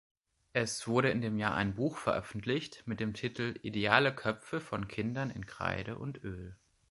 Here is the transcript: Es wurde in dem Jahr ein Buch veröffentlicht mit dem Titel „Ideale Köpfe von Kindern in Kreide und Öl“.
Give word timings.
Es 0.53 0.87
wurde 0.87 1.11
in 1.11 1.21
dem 1.21 1.37
Jahr 1.37 1.53
ein 1.53 1.75
Buch 1.75 1.95
veröffentlicht 1.99 2.81
mit 2.87 2.99
dem 2.99 3.13
Titel 3.13 3.59
„Ideale 3.61 4.15
Köpfe 4.15 4.59
von 4.59 4.87
Kindern 4.87 5.29
in 5.29 5.45
Kreide 5.45 5.95
und 5.99 6.23
Öl“. 6.23 6.57